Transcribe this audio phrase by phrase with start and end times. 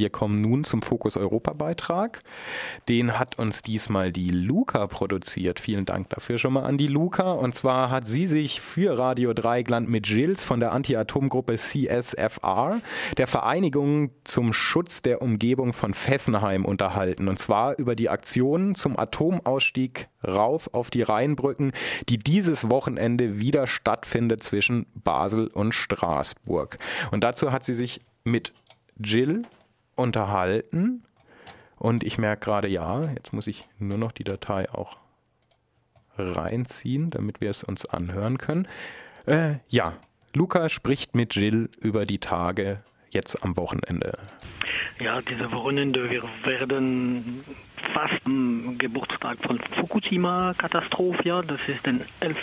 [0.00, 2.22] wir kommen nun zum Fokus Europa Beitrag.
[2.88, 5.60] Den hat uns diesmal die Luca produziert.
[5.60, 7.32] Vielen Dank dafür schon mal an die Luca.
[7.32, 12.80] Und zwar hat sie sich für Radio Dreigland mit Gilles von der Anti-Atom-Gruppe CSFR,
[13.18, 17.28] der Vereinigung zum Schutz der Umgebung von Fessenheim, unterhalten.
[17.28, 21.72] Und zwar über die Aktion zum Atomausstieg rauf auf die Rheinbrücken,
[22.08, 26.78] die dieses Wochenende wieder stattfindet zwischen Basel und Straßburg.
[27.10, 28.54] Und dazu hat sie sich mit
[28.98, 29.42] Jill
[30.00, 31.04] unterhalten.
[31.76, 34.98] Und ich merke gerade, ja, jetzt muss ich nur noch die Datei auch
[36.18, 38.68] reinziehen, damit wir es uns anhören können.
[39.26, 39.94] Äh, ja,
[40.34, 44.18] Luca spricht mit Jill über die Tage jetzt am Wochenende.
[45.00, 47.42] Ja, diese Wochenende, wir werden
[47.94, 52.36] fast am Geburtstag von Fukushima-Katastrophe, ja, das ist den 11,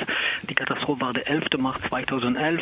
[0.50, 1.46] die Katastrophe war der 11.
[1.60, 2.62] März 2011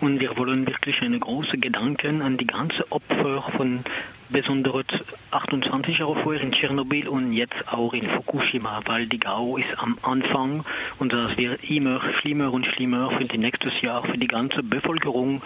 [0.00, 3.84] und wir wollen wirklich eine große Gedanken an die ganze Opfer von
[4.28, 4.86] besonders
[5.30, 9.96] 28 Jahre vorher in Tschernobyl und jetzt auch in Fukushima, weil die GAU ist am
[10.02, 10.64] Anfang
[10.98, 15.42] und das wird immer schlimmer und schlimmer für die nächstes Jahr für die ganze Bevölkerung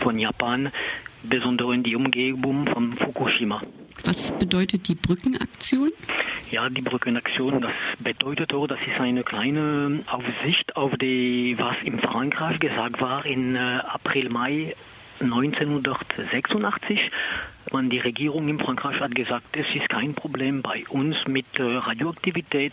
[0.00, 0.72] von Japan,
[1.22, 3.62] besonders in die Umgebung von Fukushima.
[4.04, 5.90] Was bedeutet die Brückenaktion?
[6.50, 11.98] Ja, die Brückenaktion, das bedeutet auch, das ist eine kleine Aufsicht auf die, was in
[12.00, 14.74] Frankreich gesagt war in äh, April, Mai
[15.20, 16.98] 1986
[17.72, 21.62] man die Regierung in Frankreich hat gesagt, es ist kein Problem bei uns mit äh,
[21.62, 22.72] Radioaktivität.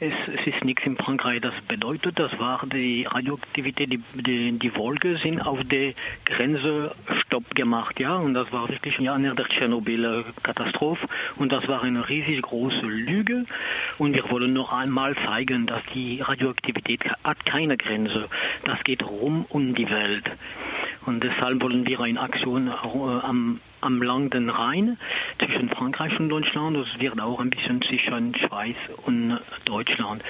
[0.00, 1.40] Es, es, ist nichts in Frankreich.
[1.40, 7.54] Das bedeutet, das war die Radioaktivität, die, die, die Wolke sind auf der Grenze Stopp
[7.54, 8.16] gemacht, ja.
[8.16, 11.08] Und das war wirklich ja nach der Tschernobyl-Katastrophe.
[11.36, 13.46] Und das war eine riesig große Lüge.
[13.98, 18.28] Und wir wollen noch einmal zeigen, dass die Radioaktivität hat keine Grenze.
[18.64, 20.24] Das geht rum um die Welt.
[21.06, 24.96] Und deshalb wollen wir eine Aktion äh, am am Lang den Rhein
[25.38, 26.76] zwischen Frankreich und Deutschland.
[26.76, 30.22] Das wird auch ein bisschen zwischen Schweiz und Deutschland.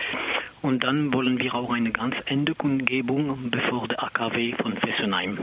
[0.63, 5.39] Und dann wollen wir auch eine ganz ende Kundgebung bevor der AKW von Fessenheim.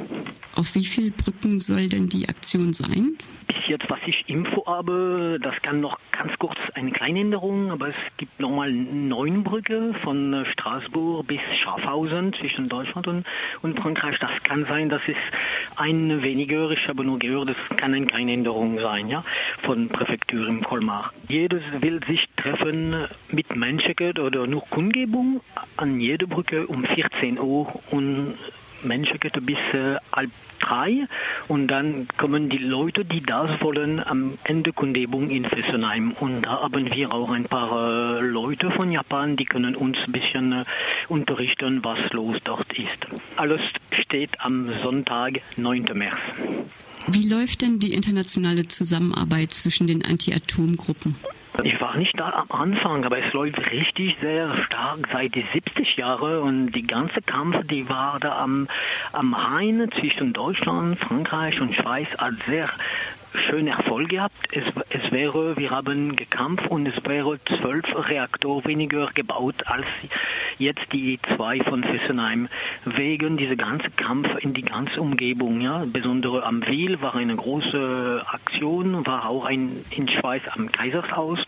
[0.55, 3.17] Auf wie viele Brücken soll denn die Aktion sein?
[3.69, 7.95] Jetzt, was ich Info habe, das kann noch ganz kurz eine kleine Änderung, aber es
[8.17, 13.27] gibt nochmal neun Brücken von Straßburg bis Schaffhausen zwischen Deutschland und,
[13.61, 14.17] und Frankreich.
[14.17, 15.17] Das kann sein, dass es
[15.75, 19.23] eine weniger, ich habe nur gehört, es kann eine kleine Änderung sein, ja,
[19.61, 21.13] von Präfektur im Colmar.
[21.27, 25.41] Jedes will sich treffen mit Menschen oder nur Kundgebung
[25.77, 28.33] an jeder Brücke um 14 Uhr und
[28.83, 29.57] Menschenkette bis
[30.13, 31.07] halb drei
[31.47, 36.61] und dann kommen die Leute, die das wollen, am Ende Kundgebung in Fessenheim und da
[36.61, 40.65] haben wir auch ein paar äh, Leute von Japan, die können uns ein bisschen äh,
[41.07, 43.07] unterrichten, was los dort ist.
[43.35, 43.61] Alles
[44.03, 45.85] steht am Sonntag, 9.
[45.93, 46.17] März.
[47.07, 51.15] Wie läuft denn die internationale Zusammenarbeit zwischen den Anti-Atom-Gruppen?
[51.63, 55.97] Ich war nicht da am Anfang, aber es läuft richtig sehr stark seit die 70
[55.97, 58.67] Jahre und die ganze Kampf, die war da am,
[59.11, 62.69] am Rhein zwischen Deutschland, Frankreich und Schweiz hat sehr
[63.49, 64.35] schöne Erfolg gehabt.
[64.51, 69.85] Es, es wäre, wir haben gekämpft und es wäre zwölf Reaktoren weniger gebaut als
[70.59, 72.47] jetzt die zwei von Fessenheim.
[72.85, 75.83] Wegen dieser ganzen Kampf in die ganze Umgebung, ja.
[75.85, 81.39] Besonders am Wiel war eine große Aktion, war auch ein, in Schweiz am Kaisershaus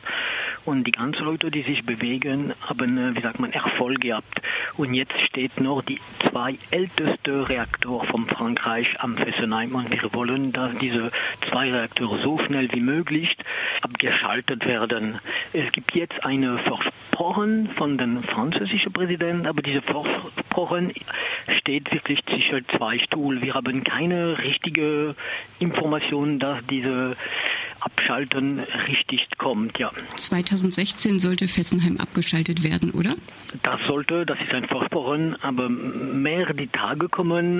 [0.65, 4.41] und die ganzen Leute, die sich bewegen, haben, äh, wie sagt man, Erfolg gehabt.
[4.77, 5.99] Und jetzt steht noch die
[6.29, 11.11] zwei älteste Reaktoren von Frankreich am Fessenheim und wir wollen, dass diese
[11.49, 13.35] zwei Reaktoren so schnell wie möglich
[13.81, 15.19] abgeschaltet werden.
[15.53, 20.93] Es gibt jetzt eine Versprochen von dem französischen Präsidenten, aber diese Versprochen
[21.59, 23.41] steht wirklich zwischen zwei Stuhl.
[23.41, 25.15] Wir haben keine richtige
[25.59, 27.15] Information, dass diese
[27.81, 29.91] Abschalten richtig kommt, ja.
[30.15, 33.15] 2016 sollte Fessenheim abgeschaltet werden, oder?
[33.63, 37.59] Das sollte, das ist ein Versprochen, aber mehr die Tage kommen,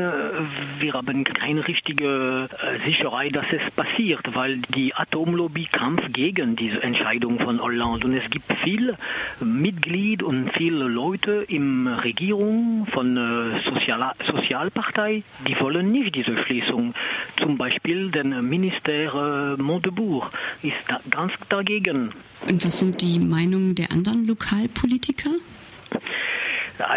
[0.79, 6.81] wir haben keine richtige äh, Sicherheit, dass es passiert, weil die Atomlobby kämpft gegen diese
[6.83, 8.97] Entscheidung von Hollande und es gibt viele
[9.39, 16.38] Mitglieder und viele Leute in der Regierung von der Sozial Sozialpartei, die wollen nicht diese
[16.44, 16.94] Schließung.
[17.38, 20.28] Zum Beispiel den Minister äh, Montebourg Versuch
[20.62, 22.12] ist da ganz dagegen.
[22.48, 25.31] Und was sind die Meinungen der anderen Lokalpolitiker?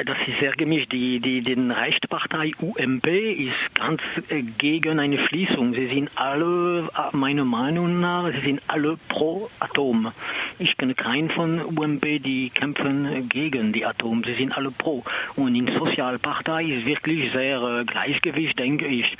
[0.04, 0.92] Das ist sehr gemischt.
[0.92, 5.74] Die, die, die Rechtspartei UMP ist ganz äh, gegen eine Schließung.
[5.74, 10.12] Sie sind alle, äh, meiner Meinung nach, sie sind alle pro Atom.
[10.58, 14.24] ich kenne keinen von UMP, die kämpfen gegen die Atom.
[14.24, 15.02] Sie sind alle pro.
[15.36, 19.16] Und in Sozialpartei ist wirklich sehr äh, Gleichgewicht, denke ich.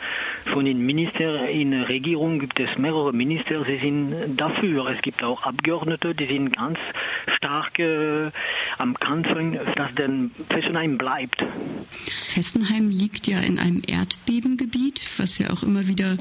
[0.46, 4.88] Von den Ministern in der Regierung gibt es mehrere Minister, sie sind dafür.
[4.88, 6.78] Es gibt auch Abgeordnete, die sind ganz
[7.36, 8.30] stark äh,
[8.78, 11.42] am Kämpfen, dass denn Fessenheim bleibt.
[12.28, 16.16] Fessenheim liegt ja in einem Erdbebengebiet, was ja auch immer wieder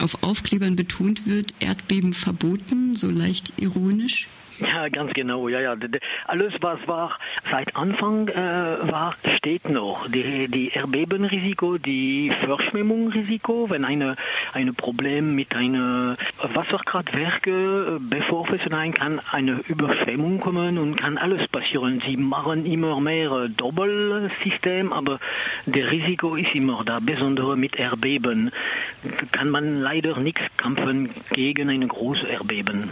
[0.00, 4.28] auf Aufklebern betont wird, Erdbeben verboten, so leicht ironisch.
[4.60, 5.48] Ja, ganz genau.
[5.48, 5.76] Ja, ja.
[6.26, 7.18] Alles, was war
[7.50, 8.36] seit Anfang äh,
[8.90, 10.08] war, steht noch.
[10.08, 14.16] Die, die Erdbebenrisiko, die Verschwemmungsrisiko, wenn eine
[14.52, 21.18] ein Problem mit einem Wasserkraftwerke, äh, bevor es hinein kann eine Überschwemmung kommen und kann
[21.18, 22.02] alles passieren.
[22.06, 25.18] Sie machen immer mehr Doppelsystem, aber
[25.66, 28.50] der Risiko ist immer da, besonders mit Erdbeben.
[29.32, 32.90] Kann man leider nichts kämpfen gegen ein großes Erdbeben.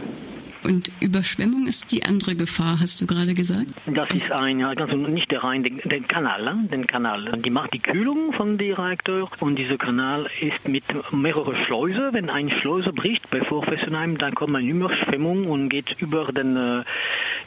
[0.64, 3.66] Und Überschwemmung ist die andere Gefahr, hast du gerade gesagt?
[3.86, 7.32] Das ist ein, ganz, nicht der Rhein, den, den Kanal, den Kanal.
[7.44, 12.12] Die macht die Kühlung von dem Reaktor und dieser Kanal ist mit mehreren Schleusen.
[12.12, 16.84] Wenn ein Schleuse bricht bei Vorfessenheim, dann kommt eine Überschwemmung und geht über den, äh,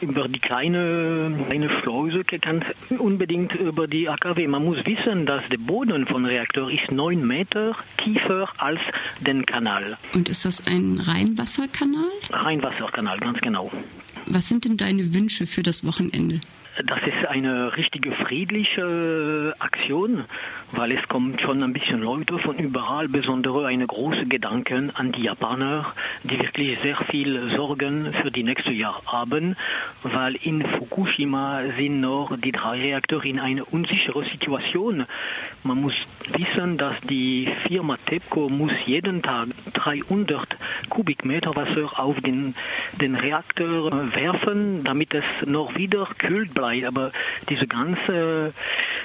[0.02, 2.66] über die kleine, kleine Schleuse, ganz
[2.98, 4.48] unbedingt über die AKW.
[4.48, 8.80] Man muss wissen, dass der Boden von Reaktor ist neun Meter tiefer als
[9.22, 9.98] den Kanal.
[10.14, 12.10] Und ist das ein Rheinwasserkanal?
[12.32, 12.98] Rheinwasserkanal.
[12.98, 13.72] Kanal, ganz genau.
[14.26, 16.40] Was sind denn deine Wünsche für das Wochenende?
[16.86, 20.26] Das ist eine richtige friedliche Aktion,
[20.72, 25.24] weil es kommt schon ein bisschen Leute von überall, besonders eine große Gedanken an die
[25.24, 25.94] Japaner,
[26.24, 29.56] die wirklich sehr viel Sorgen für die nächste Jahr haben,
[30.04, 35.06] weil in Fukushima sind noch die drei Reaktoren in einer unsicheren Situation.
[35.64, 35.96] Man muss
[36.32, 40.58] wissen, dass die Firma TEPCO muss jeden Tag 300
[40.90, 42.56] Kubikmeter Wasser auf den,
[43.00, 47.12] den Reaktor werfen, damit es noch wieder kühlt bleibt aber
[47.50, 48.54] diese ganze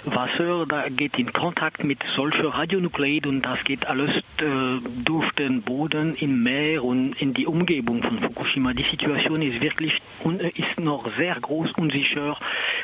[0.05, 5.63] Wasser, da geht in Kontakt mit solchen Radionukleid und das geht alles äh, durch den
[5.63, 8.73] Boden im Meer und in die Umgebung von Fukushima.
[8.73, 9.93] Die Situation ist wirklich
[10.55, 12.37] ist noch sehr groß, unsicher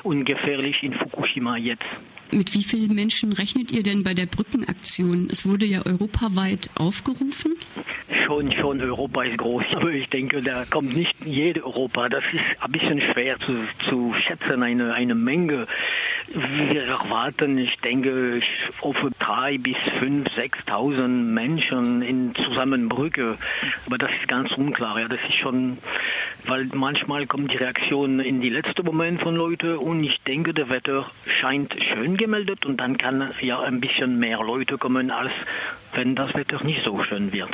[0.03, 1.85] und gefährlich in Fukushima jetzt.
[2.31, 5.29] Mit wie vielen Menschen rechnet ihr denn bei der Brückenaktion?
[5.31, 7.57] Es wurde ja europaweit aufgerufen.
[8.27, 9.65] Schon, schon, Europa ist groß.
[9.77, 12.11] Aber ich denke, da kommt nicht jede Europa.
[12.11, 15.67] Das ist ein bisschen schwer zu, zu schätzen, eine, eine Menge.
[16.35, 18.41] Wir erwarten, ich denke,
[18.83, 23.39] auf drei bis fünf, sechstausend Menschen in Zusammenbrücke.
[23.87, 25.01] Aber das ist ganz unklar.
[25.01, 25.79] Ja, das ist schon,
[26.47, 30.69] weil manchmal kommt die Reaktion in die letzte Moment von Leuten und ich denke, der
[30.69, 31.11] Wetter
[31.41, 35.33] scheint schön gemeldet und dann kann ja ein bisschen mehr Leute kommen, als
[35.95, 37.51] wenn das Wetter nicht so schön wird.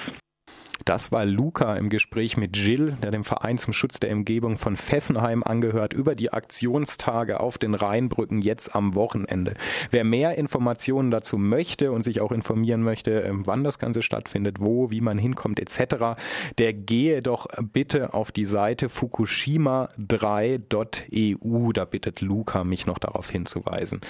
[0.85, 4.77] Das war Luca im Gespräch mit Jill, der dem Verein zum Schutz der Umgebung von
[4.77, 9.55] Fessenheim angehört, über die Aktionstage auf den Rheinbrücken jetzt am Wochenende.
[9.91, 14.61] Wer mehr Informationen dazu möchte und sich auch informieren möchte, ähm, wann das Ganze stattfindet,
[14.61, 16.21] wo, wie man hinkommt etc.,
[16.59, 21.73] der gehe doch bitte auf die Seite fukushima3.eu.
[21.73, 24.03] Da bittet Luca mich noch darauf hinzuweisen.